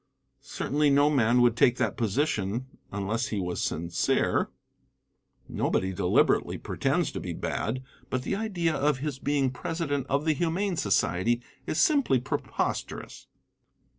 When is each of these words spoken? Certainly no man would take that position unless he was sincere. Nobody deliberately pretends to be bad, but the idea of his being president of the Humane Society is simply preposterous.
Certainly 0.39 0.89
no 0.89 1.11
man 1.11 1.41
would 1.43 1.55
take 1.55 1.77
that 1.77 1.95
position 1.95 2.65
unless 2.91 3.27
he 3.27 3.39
was 3.39 3.61
sincere. 3.61 4.49
Nobody 5.47 5.93
deliberately 5.93 6.57
pretends 6.57 7.11
to 7.11 7.19
be 7.19 7.33
bad, 7.33 7.83
but 8.09 8.23
the 8.23 8.35
idea 8.35 8.73
of 8.73 8.97
his 8.97 9.19
being 9.19 9.51
president 9.51 10.07
of 10.07 10.25
the 10.25 10.33
Humane 10.33 10.75
Society 10.75 11.43
is 11.67 11.79
simply 11.79 12.19
preposterous. 12.19 13.27